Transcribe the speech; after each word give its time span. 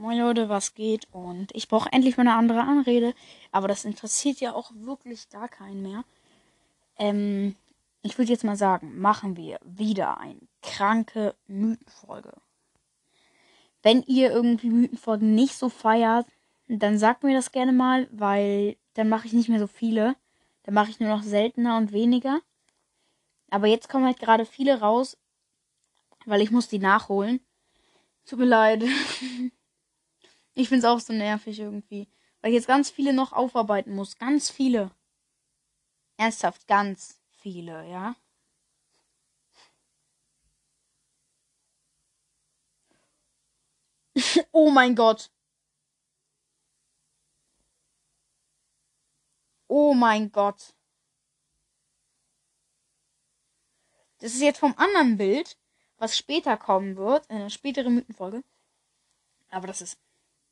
Moin 0.00 0.18
Leute, 0.18 0.48
was 0.48 0.72
geht? 0.74 1.06
Und 1.12 1.54
ich 1.54 1.68
brauche 1.68 1.92
endlich 1.92 2.16
mal 2.16 2.22
eine 2.22 2.34
andere 2.34 2.62
Anrede, 2.62 3.12
aber 3.52 3.68
das 3.68 3.84
interessiert 3.84 4.40
ja 4.40 4.54
auch 4.54 4.72
wirklich 4.74 5.28
gar 5.28 5.46
keinen 5.46 5.82
mehr. 5.82 6.04
Ähm, 6.96 7.54
ich 8.00 8.16
würde 8.16 8.32
jetzt 8.32 8.44
mal 8.44 8.56
sagen, 8.56 8.98
machen 8.98 9.36
wir 9.36 9.60
wieder 9.62 10.18
eine 10.18 10.40
kranke 10.62 11.34
Mythenfolge. 11.48 12.32
Wenn 13.82 14.02
ihr 14.04 14.30
irgendwie 14.30 14.70
Mythenfolgen 14.70 15.34
nicht 15.34 15.54
so 15.54 15.68
feiert, 15.68 16.26
dann 16.66 16.98
sagt 16.98 17.22
mir 17.22 17.34
das 17.34 17.52
gerne 17.52 17.72
mal, 17.72 18.08
weil 18.10 18.78
dann 18.94 19.10
mache 19.10 19.26
ich 19.26 19.34
nicht 19.34 19.50
mehr 19.50 19.60
so 19.60 19.66
viele. 19.66 20.16
Dann 20.62 20.72
mache 20.72 20.88
ich 20.88 20.98
nur 20.98 21.10
noch 21.10 21.22
seltener 21.22 21.76
und 21.76 21.92
weniger. 21.92 22.40
Aber 23.50 23.66
jetzt 23.66 23.90
kommen 23.90 24.06
halt 24.06 24.18
gerade 24.18 24.46
viele 24.46 24.80
raus, 24.80 25.18
weil 26.24 26.40
ich 26.40 26.50
muss 26.50 26.68
die 26.68 26.78
nachholen. 26.78 27.40
Tut 28.24 28.38
mir 28.38 28.46
leid. 28.46 28.82
Ich 30.60 30.68
finde 30.68 30.86
es 30.86 30.92
auch 30.92 31.00
so 31.00 31.12
nervig 31.14 31.58
irgendwie. 31.58 32.06
Weil 32.40 32.50
ich 32.50 32.56
jetzt 32.56 32.66
ganz 32.66 32.90
viele 32.90 33.12
noch 33.14 33.32
aufarbeiten 33.32 33.94
muss. 33.94 34.16
Ganz 34.18 34.50
viele. 34.50 34.90
Ernsthaft, 36.18 36.66
ganz 36.68 37.18
viele, 37.30 37.88
ja. 37.88 38.14
oh 44.52 44.70
mein 44.70 44.94
Gott. 44.94 45.30
Oh 49.68 49.94
mein 49.94 50.30
Gott. 50.30 50.74
Das 54.18 54.34
ist 54.34 54.42
jetzt 54.42 54.58
vom 54.58 54.74
anderen 54.76 55.16
Bild, 55.16 55.56
was 55.96 56.18
später 56.18 56.58
kommen 56.58 56.96
wird, 56.96 57.26
in 57.28 57.36
einer 57.36 57.50
späteren 57.50 57.94
Mythenfolge. 57.94 58.42
Aber 59.50 59.66
das 59.66 59.80
ist, 59.80 59.98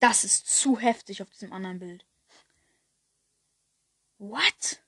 das 0.01 0.25
ist 0.25 0.47
zu 0.47 0.79
heftig 0.79 1.23
auf 1.23 1.31
diesem 1.31 1.53
anderen 1.53 1.79
Bild. 1.79 2.05
What? 4.19 4.83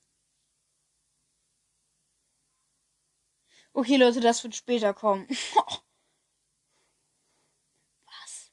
Okay, 3.73 3.97
Leute, 3.97 4.21
das 4.21 4.43
wird 4.43 4.57
später 4.57 4.93
kommen. 4.93 5.27
Was? 8.07 8.51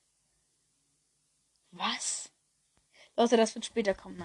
Was? 1.71 2.31
Leute, 3.15 3.37
das 3.37 3.55
wird 3.55 3.65
später 3.65 3.95
kommen. 3.95 4.23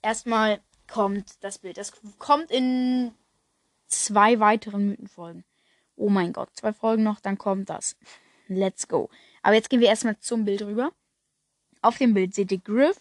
Erstmal 0.00 0.62
kommt 0.88 1.44
das 1.44 1.58
Bild. 1.58 1.76
Das 1.76 1.92
kommt 2.18 2.50
in 2.50 3.14
zwei 3.86 4.40
weiteren 4.40 4.86
Mythenfolgen. 4.88 5.44
Oh 5.96 6.08
mein 6.08 6.32
Gott, 6.32 6.50
zwei 6.54 6.72
Folgen 6.72 7.02
noch, 7.02 7.20
dann 7.20 7.38
kommt 7.38 7.70
das. 7.70 7.96
Let's 8.48 8.88
go. 8.88 9.10
Aber 9.42 9.54
jetzt 9.54 9.70
gehen 9.70 9.80
wir 9.80 9.88
erstmal 9.88 10.18
zum 10.18 10.44
Bild 10.44 10.62
rüber. 10.62 10.92
Auf 11.86 11.98
dem 11.98 12.14
Bild 12.14 12.34
seht 12.34 12.50
ihr 12.50 12.58
Griff 12.58 13.00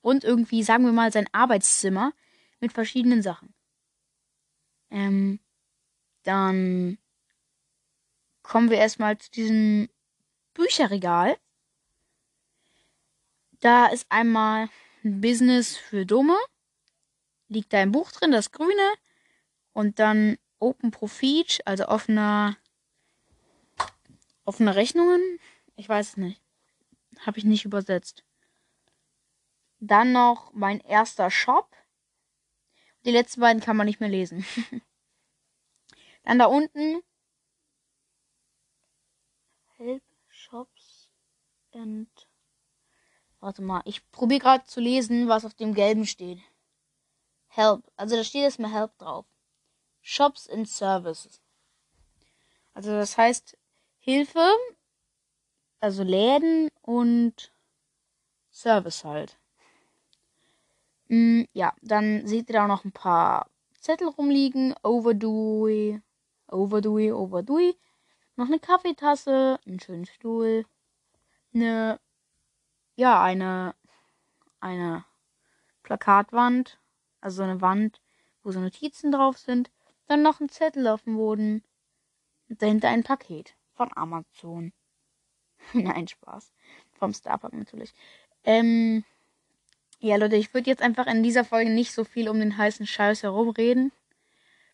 und 0.00 0.24
irgendwie, 0.24 0.62
sagen 0.62 0.86
wir 0.86 0.92
mal, 0.92 1.12
sein 1.12 1.28
Arbeitszimmer 1.32 2.14
mit 2.60 2.72
verschiedenen 2.72 3.20
Sachen. 3.20 3.52
Ähm, 4.90 5.38
dann 6.22 6.96
kommen 8.42 8.70
wir 8.70 8.78
erstmal 8.78 9.18
zu 9.18 9.30
diesem 9.32 9.90
Bücherregal. 10.54 11.36
Da 13.60 13.88
ist 13.88 14.06
einmal 14.08 14.70
ein 15.04 15.20
Business 15.20 15.76
für 15.76 16.06
Dumme. 16.06 16.38
Liegt 17.48 17.74
da 17.74 17.80
ein 17.80 17.92
Buch 17.92 18.12
drin, 18.12 18.32
das 18.32 18.50
grüne. 18.50 18.94
Und 19.74 19.98
dann 19.98 20.38
Open 20.58 20.90
Profit, 20.90 21.60
also 21.66 21.86
offener, 21.86 22.56
offene 24.46 24.74
Rechnungen. 24.74 25.20
Ich 25.76 25.86
weiß 25.86 26.08
es 26.08 26.16
nicht. 26.16 26.41
Habe 27.24 27.38
ich 27.38 27.44
nicht 27.44 27.64
übersetzt. 27.64 28.24
Dann 29.78 30.12
noch 30.12 30.52
mein 30.52 30.80
erster 30.80 31.30
Shop. 31.30 31.74
Die 33.04 33.10
letzten 33.10 33.40
beiden 33.40 33.62
kann 33.62 33.76
man 33.76 33.86
nicht 33.86 34.00
mehr 34.00 34.08
lesen. 34.08 34.44
Dann 36.24 36.38
da 36.38 36.46
unten. 36.46 37.02
Help 39.76 40.04
Shops 40.28 41.10
and. 41.72 42.08
Warte 43.40 43.62
mal, 43.62 43.82
ich 43.86 44.08
probiere 44.12 44.40
gerade 44.40 44.64
zu 44.64 44.80
lesen, 44.80 45.28
was 45.28 45.44
auf 45.44 45.54
dem 45.54 45.74
gelben 45.74 46.06
steht. 46.06 46.40
Help. 47.48 47.90
Also 47.96 48.16
da 48.16 48.22
steht 48.22 48.42
erstmal 48.42 48.72
Help 48.72 48.96
drauf. 48.98 49.26
Shops 50.00 50.48
and 50.48 50.68
Services. 50.68 51.40
Also 52.72 52.90
das 52.90 53.18
heißt 53.18 53.58
Hilfe, 53.98 54.48
also 55.82 56.04
Läden 56.04 56.70
und 56.80 57.52
Service 58.52 59.04
halt. 59.04 59.36
Mm, 61.08 61.42
ja, 61.52 61.74
dann 61.82 62.26
seht 62.26 62.48
ihr 62.48 62.54
da 62.54 62.68
noch 62.68 62.84
ein 62.84 62.92
paar 62.92 63.50
Zettel 63.80 64.08
rumliegen. 64.08 64.74
Overdue, 64.84 66.00
Overdue, 66.46 67.14
Overdue. 67.16 67.74
Noch 68.36 68.46
eine 68.46 68.60
Kaffeetasse, 68.60 69.58
einen 69.66 69.80
schönen 69.80 70.06
Stuhl, 70.06 70.64
eine, 71.52 72.00
ja, 72.96 73.22
eine, 73.22 73.74
eine 74.60 75.04
Plakatwand, 75.82 76.78
also 77.20 77.38
so 77.38 77.42
eine 77.42 77.60
Wand, 77.60 78.00
wo 78.42 78.52
so 78.52 78.60
Notizen 78.60 79.10
drauf 79.12 79.36
sind. 79.36 79.70
Dann 80.06 80.22
noch 80.22 80.40
ein 80.40 80.48
Zettel 80.48 80.86
auf 80.86 81.02
dem 81.02 81.16
Boden. 81.16 81.64
Und 82.48 82.62
dahinter 82.62 82.88
ein 82.88 83.02
Paket 83.02 83.56
von 83.74 83.90
Amazon. 83.96 84.72
Nein, 85.72 86.08
Spaß. 86.08 86.52
Vom 86.98 87.14
Starbucks 87.14 87.56
natürlich. 87.56 87.92
Ähm, 88.44 89.04
ja, 90.00 90.16
Leute, 90.16 90.36
ich 90.36 90.52
würde 90.52 90.70
jetzt 90.70 90.82
einfach 90.82 91.06
in 91.06 91.22
dieser 91.22 91.44
Folge 91.44 91.70
nicht 91.70 91.92
so 91.92 92.04
viel 92.04 92.28
um 92.28 92.38
den 92.38 92.56
heißen 92.56 92.86
Scheiß 92.86 93.22
herumreden. 93.22 93.92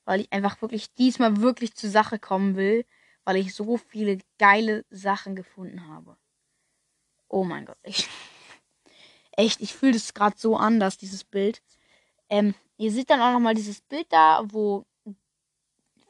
Weil 0.05 0.21
ich 0.21 0.33
einfach 0.33 0.63
wirklich 0.63 0.93
diesmal 0.95 1.41
wirklich 1.43 1.75
zur 1.75 1.91
Sache 1.91 2.19
kommen 2.19 2.57
will. 2.57 2.85
Weil 3.25 3.37
ich 3.37 3.55
so 3.55 3.77
viele 3.77 4.19
geile 4.39 4.85
Sachen 4.91 5.37
gefunden 5.37 5.87
habe. 5.89 6.17
Oh 7.29 7.45
mein 7.45 7.67
Gott, 7.67 7.79
ich. 7.83 8.09
Echt, 9.33 9.61
ich 9.61 9.75
fühle 9.75 9.93
das 9.93 10.15
gerade 10.15 10.37
so 10.37 10.57
anders, 10.57 10.97
dieses 10.97 11.23
Bild. 11.23 11.63
Ähm, 12.29 12.55
ihr 12.77 12.91
seht 12.91 13.11
dann 13.11 13.21
auch 13.21 13.33
nochmal 13.33 13.55
dieses 13.55 13.81
Bild 13.81 14.07
da, 14.11 14.43
wo 14.47 14.85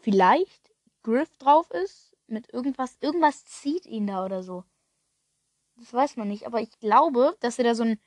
vielleicht 0.01 0.73
Griff 1.03 1.29
drauf 1.39 1.71
ist. 1.71 2.08
Mit 2.29 2.53
irgendwas. 2.53 2.97
Irgendwas 3.01 3.45
zieht 3.45 3.87
ihn 3.87 4.07
da 4.07 4.25
oder 4.25 4.43
so. 4.43 4.65
Das 5.77 5.93
weiß 5.93 6.17
man 6.17 6.29
nicht. 6.29 6.47
Aber 6.47 6.61
ich 6.61 6.79
glaube, 6.79 7.37
dass 7.41 7.59
er 7.59 7.65
da 7.65 7.75
so 7.75 7.85
ein 7.85 8.01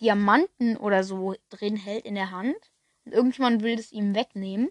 Diamanten 0.00 0.76
oder 0.76 1.02
so 1.02 1.34
drin 1.48 1.76
hält 1.76 2.04
in 2.04 2.14
der 2.14 2.30
Hand. 2.30 2.70
Und 3.04 3.12
irgendjemand 3.12 3.62
will 3.62 3.78
es 3.78 3.92
ihm 3.92 4.14
wegnehmen. 4.14 4.70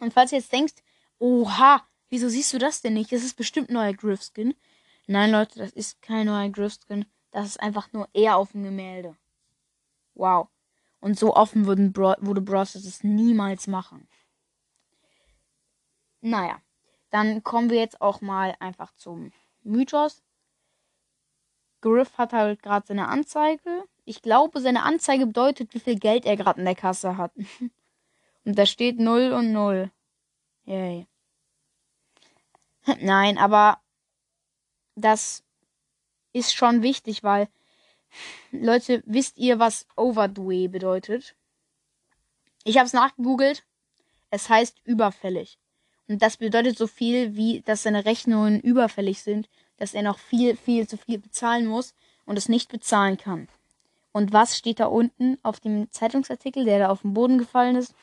Und 0.00 0.12
falls 0.12 0.30
du 0.30 0.36
jetzt 0.36 0.52
denkst, 0.52 0.74
oha, 1.18 1.86
wieso 2.08 2.28
siehst 2.28 2.52
du 2.52 2.58
das 2.58 2.82
denn 2.82 2.94
nicht? 2.94 3.10
Das 3.10 3.24
ist 3.24 3.36
bestimmt 3.36 3.70
neuer 3.70 3.94
Griff-Skin. 3.94 4.54
Nein, 5.06 5.30
Leute, 5.30 5.58
das 5.58 5.72
ist 5.72 6.02
kein 6.02 6.26
neuer 6.26 6.50
Griff-Skin. 6.50 7.06
Das 7.30 7.46
ist 7.46 7.60
einfach 7.60 7.92
nur 7.92 8.08
er 8.12 8.36
auf 8.36 8.52
dem 8.52 8.62
Gemälde. 8.62 9.16
Wow. 10.14 10.48
Und 11.00 11.18
so 11.18 11.34
offen 11.34 11.66
würden 11.66 11.92
Bro 11.92 12.14
würde 12.18 12.40
Bros 12.40 12.74
es 12.74 13.04
niemals 13.04 13.66
machen. 13.66 14.08
Naja, 16.20 16.60
dann 17.10 17.42
kommen 17.42 17.70
wir 17.70 17.78
jetzt 17.78 18.00
auch 18.00 18.20
mal 18.20 18.54
einfach 18.60 18.92
zum 18.94 19.32
Mythos. 19.62 20.22
Griff 21.80 22.18
hat 22.18 22.32
halt 22.32 22.62
gerade 22.62 22.86
seine 22.86 23.08
Anzeige. 23.08 23.84
Ich 24.04 24.22
glaube, 24.22 24.60
seine 24.60 24.82
Anzeige 24.82 25.26
bedeutet, 25.26 25.74
wie 25.74 25.80
viel 25.80 25.98
Geld 25.98 26.24
er 26.24 26.36
gerade 26.36 26.58
in 26.60 26.64
der 26.64 26.74
Kasse 26.74 27.16
hat. 27.16 27.32
Und 28.44 28.58
da 28.58 28.66
steht 28.66 28.98
0 28.98 29.32
und 29.32 29.52
0. 29.52 29.90
Yay. 30.64 31.06
Nein, 33.00 33.36
aber 33.36 33.78
das 34.94 35.44
ist 36.32 36.54
schon 36.54 36.82
wichtig, 36.82 37.22
weil 37.22 37.48
Leute, 38.52 39.02
wisst 39.04 39.36
ihr, 39.36 39.58
was 39.58 39.86
Overdue 39.96 40.68
bedeutet? 40.68 41.36
Ich 42.64 42.78
habe 42.78 42.86
es 42.86 42.92
nachgegoogelt. 42.92 43.66
Es 44.30 44.48
heißt 44.48 44.80
überfällig. 44.84 45.58
Und 46.08 46.22
das 46.22 46.38
bedeutet 46.38 46.78
so 46.78 46.86
viel, 46.86 47.36
wie 47.36 47.60
dass 47.60 47.82
seine 47.82 48.04
Rechnungen 48.04 48.60
überfällig 48.60 49.22
sind 49.22 49.48
dass 49.78 49.94
er 49.94 50.02
noch 50.02 50.18
viel, 50.18 50.56
viel 50.56 50.86
zu 50.86 50.98
viel 50.98 51.18
bezahlen 51.18 51.66
muss 51.66 51.94
und 52.26 52.36
es 52.36 52.48
nicht 52.48 52.70
bezahlen 52.70 53.16
kann. 53.16 53.48
Und 54.12 54.32
was 54.32 54.58
steht 54.58 54.80
da 54.80 54.86
unten 54.86 55.38
auf 55.42 55.60
dem 55.60 55.90
Zeitungsartikel, 55.90 56.64
der 56.64 56.80
da 56.80 56.88
auf 56.90 57.02
den 57.02 57.14
Boden 57.14 57.38
gefallen 57.38 57.76
ist? 57.76 57.94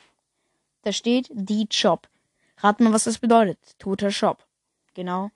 Da 0.82 0.92
steht 0.92 1.28
die 1.32 1.68
Job. 1.70 2.08
Rat 2.58 2.80
mal, 2.80 2.92
was 2.92 3.04
das 3.04 3.18
bedeutet. 3.18 3.58
Toter 3.78 4.10
Shop. 4.10 4.44
Genau. 4.94 5.30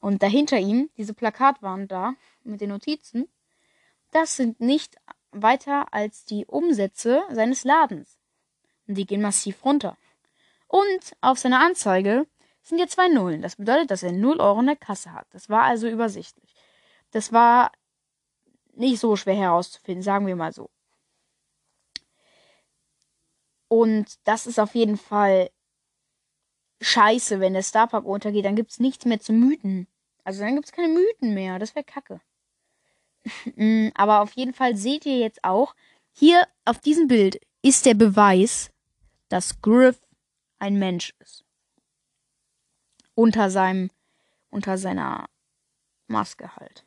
Und 0.00 0.22
dahinter 0.22 0.58
ihm, 0.58 0.88
diese 0.96 1.12
Plakatwand 1.12 1.92
da 1.92 2.14
mit 2.44 2.60
den 2.60 2.70
Notizen, 2.70 3.28
das 4.12 4.36
sind 4.36 4.60
nicht 4.60 4.96
weiter 5.32 5.92
als 5.92 6.24
die 6.24 6.46
Umsätze 6.46 7.22
seines 7.30 7.64
Ladens. 7.64 8.16
Und 8.86 8.94
die 8.94 9.04
gehen 9.04 9.20
massiv 9.20 9.62
runter. 9.64 9.98
Und 10.68 11.16
auf 11.20 11.38
seiner 11.38 11.60
Anzeige 11.60 12.26
sind 12.62 12.78
ja 12.78 12.86
zwei 12.86 13.08
Nullen. 13.08 13.42
Das 13.42 13.56
bedeutet, 13.56 13.90
dass 13.90 14.02
er 14.02 14.12
0 14.12 14.40
Euro 14.40 14.60
in 14.60 14.66
der 14.66 14.76
Kasse 14.76 15.12
hat. 15.12 15.26
Das 15.30 15.48
war 15.48 15.62
also 15.62 15.88
übersichtlich. 15.88 16.54
Das 17.10 17.32
war 17.32 17.72
nicht 18.74 19.00
so 19.00 19.16
schwer 19.16 19.34
herauszufinden, 19.34 20.02
sagen 20.02 20.26
wir 20.26 20.36
mal 20.36 20.52
so. 20.52 20.70
Und 23.68 24.06
das 24.24 24.46
ist 24.46 24.58
auf 24.58 24.74
jeden 24.74 24.96
Fall 24.96 25.50
scheiße, 26.80 27.40
wenn 27.40 27.54
der 27.54 27.62
Starpark 27.62 28.04
untergeht. 28.04 28.44
Dann 28.44 28.56
gibt 28.56 28.70
es 28.70 28.80
nichts 28.80 29.04
mehr 29.04 29.20
zu 29.20 29.32
Mythen. 29.32 29.88
Also 30.24 30.40
dann 30.40 30.54
gibt 30.54 30.66
es 30.66 30.72
keine 30.72 30.88
Mythen 30.88 31.34
mehr. 31.34 31.58
Das 31.58 31.74
wäre 31.74 31.84
kacke. 31.84 32.20
Mm, 33.56 33.88
aber 33.94 34.20
auf 34.22 34.32
jeden 34.32 34.54
Fall 34.54 34.76
seht 34.76 35.04
ihr 35.04 35.18
jetzt 35.18 35.42
auch, 35.44 35.74
hier 36.12 36.46
auf 36.64 36.78
diesem 36.78 37.08
Bild 37.08 37.38
ist 37.62 37.84
der 37.84 37.94
Beweis, 37.94 38.70
dass 39.28 39.60
Griff 39.60 39.98
ein 40.58 40.78
Mensch 40.78 41.14
ist. 41.20 41.44
Unter 43.14 43.50
seinem, 43.50 43.90
unter 44.50 44.78
seiner 44.78 45.28
Maske 46.06 46.54
halt. 46.56 46.84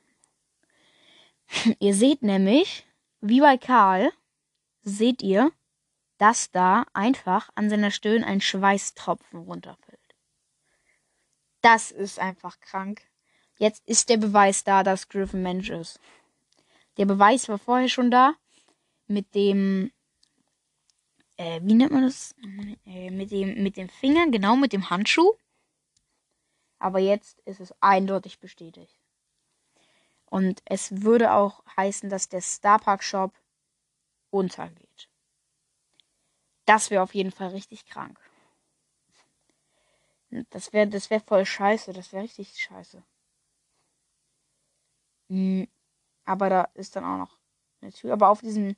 ihr 1.80 1.94
seht 1.94 2.22
nämlich, 2.22 2.86
wie 3.20 3.42
bei 3.42 3.58
Karl, 3.58 4.12
seht 4.82 5.22
ihr, 5.22 5.52
dass 6.18 6.52
da 6.52 6.86
einfach 6.94 7.50
an 7.56 7.70
seiner 7.70 7.92
Stirn 7.92 8.24
ein 8.24 8.42
Schweißtropfen 8.42 9.40
runterfällt. 9.40 10.00
Das 11.62 11.92
ist 11.92 12.20
einfach 12.20 12.60
krank. 12.60 13.02
Jetzt 13.58 13.88
ist 13.88 14.10
der 14.10 14.18
Beweis 14.18 14.64
da, 14.64 14.84
dass 14.84 15.10
Griff 15.10 15.34
ein 15.34 15.44
Mensch 15.44 15.70
ist. 15.70 16.00
Der 16.98 17.06
Beweis 17.06 17.48
war 17.50 17.60
vorher 17.60 17.90
schon 17.90 18.12
da 18.12 18.34
mit 19.08 19.34
dem 19.36 19.92
äh, 21.38 21.60
wie 21.64 21.74
nennt 21.74 21.92
man 21.92 22.04
das? 22.04 22.36
Äh, 22.86 23.10
mit 23.12 23.32
dem, 23.32 23.64
mit 23.64 23.78
dem 23.78 23.90
Finger, 23.90 24.30
genau 24.30 24.56
mit 24.56 24.74
dem 24.74 24.90
Handschuh. 24.90 25.34
Aber 26.80 27.00
jetzt 27.00 27.40
ist 27.42 27.60
es 27.60 27.74
eindeutig 27.80 28.40
bestätigt. 28.40 29.00
Und 30.26 30.62
es 30.66 31.04
würde 31.04 31.34
auch 31.34 31.64
heißen, 31.78 32.10
dass 32.10 32.30
der 32.30 32.42
Starpark 32.42 33.04
Shop 33.04 33.34
untergeht. 34.30 35.10
Das 36.66 36.90
wäre 36.90 37.04
auf 37.04 37.14
jeden 37.14 37.32
Fall 37.32 37.50
richtig 37.50 37.86
krank. 37.86 38.18
Das 40.50 40.72
wäre 40.72 40.88
das 40.88 41.10
wär 41.10 41.20
voll 41.20 41.46
scheiße. 41.46 41.92
Das 41.92 42.14
wäre 42.14 42.24
richtig 42.24 42.58
scheiße. 42.58 43.04
Hm, 45.30 45.68
aber 46.26 46.50
da 46.50 46.64
ist 46.74 46.96
dann 46.96 47.04
auch 47.04 47.18
noch 47.18 47.38
eine 47.82 47.92
Tür. 47.92 48.14
Aber 48.14 48.30
auf 48.30 48.42
diesem 48.42 48.76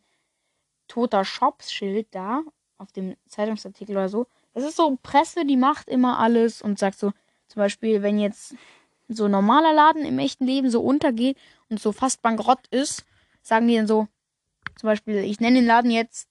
toter 0.87 1.25
Shops-Schild 1.25 2.07
da, 2.11 2.43
auf 2.77 2.91
dem 2.91 3.15
Zeitungsartikel 3.27 3.95
oder 3.95 4.09
so. 4.09 4.27
Das 4.53 4.63
ist 4.63 4.75
so 4.75 4.97
Presse, 5.01 5.45
die 5.45 5.57
macht 5.57 5.89
immer 5.89 6.19
alles 6.19 6.61
und 6.61 6.77
sagt 6.77 6.99
so, 6.99 7.11
zum 7.47 7.59
Beispiel, 7.59 8.01
wenn 8.01 8.19
jetzt 8.19 8.55
so 9.07 9.25
ein 9.25 9.31
normaler 9.31 9.73
Laden 9.73 10.05
im 10.05 10.19
echten 10.19 10.45
Leben 10.45 10.69
so 10.69 10.81
untergeht 10.81 11.37
und 11.69 11.79
so 11.79 11.91
fast 11.91 12.21
bankrott 12.21 12.67
ist, 12.67 13.05
sagen 13.41 13.67
die 13.67 13.75
dann 13.75 13.87
so, 13.87 14.07
zum 14.79 14.87
Beispiel, 14.87 15.17
ich 15.17 15.39
nenne 15.39 15.59
den 15.59 15.67
Laden 15.67 15.91
jetzt 15.91 16.27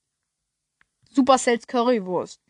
Supercells 1.10 1.66
Currywurst. 1.66 2.40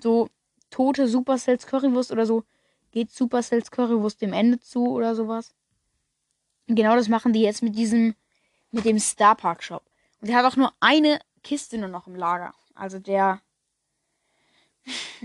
So 0.00 0.28
tote 0.70 1.08
Supercells 1.08 1.66
Currywurst 1.66 2.10
oder 2.12 2.26
so, 2.26 2.44
geht 2.90 3.10
Supercells 3.10 3.70
Currywurst 3.70 4.20
dem 4.22 4.32
Ende 4.32 4.60
zu 4.60 4.86
oder 4.88 5.14
sowas. 5.14 5.54
Genau 6.66 6.96
das 6.96 7.08
machen 7.08 7.32
die 7.32 7.42
jetzt 7.42 7.62
mit 7.62 7.76
diesem, 7.76 8.14
mit 8.70 8.84
dem 8.84 8.98
Star 8.98 9.34
Park 9.34 9.62
Shop. 9.62 9.82
Und 10.20 10.28
der 10.28 10.36
hat 10.36 10.44
auch 10.44 10.56
nur 10.56 10.72
eine 10.80 11.20
Kiste 11.42 11.78
nur 11.78 11.88
noch 11.88 12.06
im 12.06 12.14
Lager. 12.14 12.54
Also 12.74 12.98
der. 12.98 13.40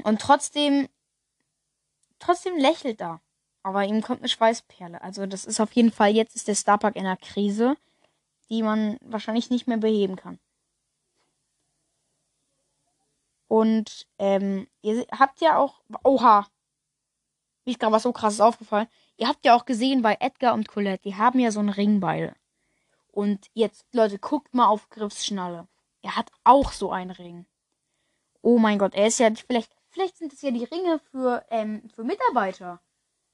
Und 0.04 0.22
trotzdem. 0.22 0.88
Trotzdem 2.20 2.58
lächelt 2.58 3.02
er. 3.02 3.22
Aber 3.64 3.84
ihm 3.84 4.02
kommt 4.02 4.20
eine 4.20 4.30
Schweißperle. 4.30 5.02
Also 5.02 5.26
das 5.26 5.46
ist 5.46 5.60
auf 5.60 5.72
jeden 5.74 5.92
Fall, 5.92 6.12
jetzt 6.12 6.36
ist 6.36 6.48
der 6.48 6.56
Starpark 6.56 6.96
in 6.96 7.06
einer 7.06 7.18
Krise, 7.18 7.76
die 8.50 8.62
man 8.62 8.98
wahrscheinlich 9.02 9.50
nicht 9.50 9.68
mehr 9.68 9.78
beheben 9.78 10.16
kann. 10.16 10.40
Und 13.48 14.08
ähm, 14.20 14.68
ihr 14.82 15.06
habt 15.12 15.42
ja 15.42 15.58
auch. 15.58 15.82
Oha! 16.04 16.48
Mir 17.66 17.72
ist 17.72 17.80
gerade 17.80 17.94
was 17.94 18.04
so 18.04 18.12
krasses 18.12 18.42
aufgefallen. 18.42 18.88
Ihr 19.18 19.28
habt 19.28 19.44
ja 19.46 19.56
auch 19.56 19.66
gesehen 19.66 20.02
bei 20.02 20.18
Edgar 20.20 20.54
und 20.54 20.68
Colette, 20.68 21.04
die 21.04 21.16
haben 21.16 21.40
ja 21.40 21.52
so 21.52 21.60
einen 21.60 21.70
Ring 21.70 22.00
beide. 22.00 22.36
Und 23.16 23.50
jetzt, 23.54 23.86
Leute, 23.94 24.20
guckt 24.20 24.54
mal 24.54 24.68
auf 24.68 24.90
Griffs 24.90 25.26
Schnalle. 25.26 25.70
Er 26.02 26.18
hat 26.18 26.34
auch 26.44 26.74
so 26.74 26.92
einen 26.92 27.12
Ring. 27.12 27.46
Oh 28.42 28.60
mein 28.60 28.78
Gott, 28.78 28.94
er 28.94 29.08
ist 29.08 29.20
ja 29.20 29.34
vielleicht, 29.34 29.74
vielleicht 29.88 30.18
sind 30.18 30.34
es 30.34 30.42
ja 30.42 30.52
die 30.52 30.66
Ringe 30.66 31.00
für, 31.00 31.46
ähm, 31.50 31.90
für 31.96 32.04
Mitarbeiter. 32.04 32.82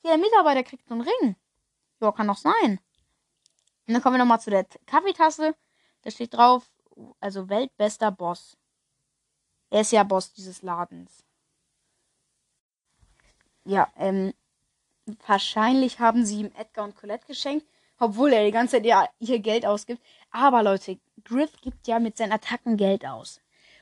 Ja, 0.03 0.11
der 0.11 0.17
Mitarbeiter 0.19 0.61
kriegt 0.61 0.87
so 0.87 0.93
einen 0.93 1.01
Ring. 1.01 1.35
Ja, 1.99 2.11
kann 2.11 2.27
doch 2.27 2.37
sein. 2.37 2.79
Und 3.87 3.93
dann 3.95 4.03
kommen 4.03 4.17
wir 4.17 4.19
nochmal 4.19 4.39
zu 4.39 4.51
der 4.51 4.65
Kaffeetasse. 4.85 5.55
Da 6.03 6.11
steht 6.11 6.35
drauf, 6.35 6.69
also 7.19 7.49
weltbester 7.49 8.11
Boss. 8.11 8.55
Er 9.71 9.81
ist 9.81 9.91
ja 9.91 10.03
Boss 10.03 10.31
dieses 10.31 10.61
Ladens. 10.61 11.23
Ja, 13.65 13.91
ähm, 13.95 14.35
wahrscheinlich 15.25 15.99
haben 15.99 16.23
sie 16.23 16.41
ihm 16.41 16.51
Edgar 16.55 16.85
und 16.85 16.95
Colette 16.95 17.25
geschenkt 17.25 17.70
obwohl 18.01 18.33
er 18.33 18.43
die 18.45 18.51
ganze 18.51 18.77
Zeit 18.77 18.85
ja 18.85 19.07
ihr 19.19 19.37
Geld 19.37 19.63
ausgibt. 19.63 20.01
Aber 20.31 20.63
Leute, 20.63 20.99
Griff 21.23 21.51
gibt 21.61 21.87
ja 21.87 21.99
mit 21.99 22.17
seinen 22.17 22.31
Attacken 22.31 22.75
Geld 22.75 23.05
aus. 23.05 23.41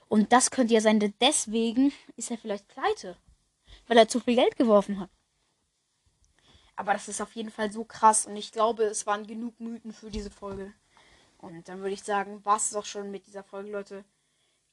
Und 0.10 0.33
das 0.33 0.51
könnte 0.51 0.74
ja 0.74 0.81
sein, 0.81 1.00
deswegen 1.21 1.94
ist 2.18 2.30
er 2.30 2.38
vielleicht 2.38 2.68
pleite. 2.68 3.16
Weil 3.88 3.98
er 3.98 4.10
zu 4.10 4.19
viel 4.19 4.36
Geld 4.36 4.57
geworfen 4.57 5.00
hat. 5.00 5.10
Aber 6.75 6.92
das 6.92 7.07
ist 7.07 7.21
auf 7.21 7.33
jeden 7.33 7.50
Fall 7.50 7.71
so 7.71 7.86
krass 7.86 8.25
und 8.25 8.36
ich 8.36 8.51
glaube, 8.51 8.83
es 8.83 9.07
waren 9.07 9.25
genug 9.25 9.57
Mythen 9.60 9.94
für 9.94 10.12
diese 10.12 10.31
Folge. 10.31 10.74
Und 11.38 11.69
dann 11.69 11.80
würde 11.80 11.94
ich 11.94 12.04
sagen, 12.04 12.44
war 12.44 12.57
es 12.57 12.75
auch 12.75 12.86
schon 12.86 13.12
mit 13.12 13.25
dieser 13.25 13.44
Folge, 13.44 13.71
Leute. 13.71 14.04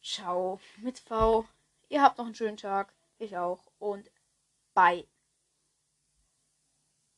Ciao 0.02 0.58
mit 0.78 0.98
V. 0.98 1.46
Ihr 1.88 2.02
habt 2.02 2.18
noch 2.18 2.26
einen 2.26 2.34
schönen 2.34 2.56
Tag. 2.56 2.92
Ich 3.18 3.36
auch. 3.36 3.60
Und 3.78 4.10
bye. 4.74 5.06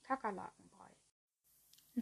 Kakerlaken. 0.02 0.68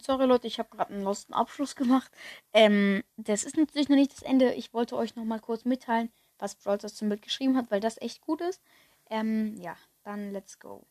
Sorry 0.00 0.26
Leute, 0.26 0.46
ich 0.46 0.58
habe 0.58 0.69
gerade 0.70 0.93
einen 0.93 1.02
losten 1.02 1.32
Abschluss 1.32 1.76
gemacht. 1.76 2.10
Ähm, 2.52 3.02
das 3.16 3.44
ist 3.44 3.56
natürlich 3.56 3.88
noch 3.88 3.96
nicht 3.96 4.12
das 4.12 4.22
Ende. 4.22 4.52
Ich 4.54 4.72
wollte 4.72 4.96
euch 4.96 5.16
noch 5.16 5.25
mal 5.25 5.40
kurz 5.40 5.64
mitteilen, 5.64 6.10
was 6.38 6.54
Brawl 6.54 6.78
zum 6.78 7.08
Bild 7.08 7.22
geschrieben 7.22 7.56
hat, 7.56 7.70
weil 7.70 7.81
das 7.81 8.00
echt 8.00 8.20
gut 8.20 8.40
ist. 8.40 8.62
Ähm, 9.10 9.56
ja, 9.60 9.76
dann 10.02 10.32
let's 10.32 10.58
go. 10.58 10.87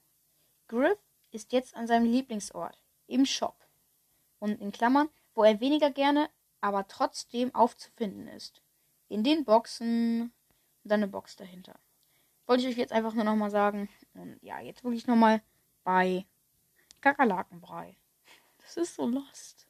Griff 0.67 0.99
ist 1.31 1.51
jetzt 1.53 1.75
an 1.75 1.87
seinem 1.87 2.05
Lieblingsort, 2.05 2.79
im 3.07 3.25
Shop. 3.25 3.55
Und 4.39 4.61
in 4.61 4.71
Klammern, 4.71 5.09
wo 5.33 5.43
er 5.43 5.59
weniger 5.59 5.91
gerne, 5.91 6.29
aber 6.61 6.87
trotzdem 6.87 7.53
aufzufinden 7.53 8.27
ist. 8.27 8.61
In 9.07 9.23
den 9.23 9.45
Boxen 9.45 10.33
und 10.85 10.91
dann 10.91 11.01
eine 11.01 11.07
Box 11.07 11.35
dahinter. 11.35 11.75
Wollte 12.45 12.63
ich 12.63 12.69
euch 12.69 12.77
jetzt 12.77 12.93
einfach 12.93 13.13
nur 13.13 13.23
noch 13.23 13.35
mal 13.35 13.49
sagen. 13.49 13.89
Und 14.13 14.37
ja, 14.41 14.59
jetzt 14.61 14.83
wirklich 14.83 15.07
noch 15.07 15.15
mal 15.15 15.41
bei 15.83 16.25
Kakerlakenbrei. 17.01 17.97
This 18.65 18.77
is 18.89 18.95
so 18.95 19.05
lost. 19.05 19.63